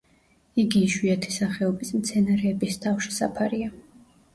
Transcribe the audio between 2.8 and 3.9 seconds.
თავშესაფარია.